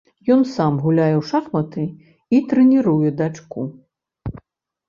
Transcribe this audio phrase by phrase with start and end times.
[0.35, 1.83] Ён сам гуляе ў шахматы
[2.39, 3.61] і трэніруе дачку.